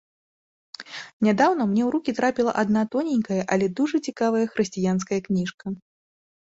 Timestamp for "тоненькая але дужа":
2.97-3.97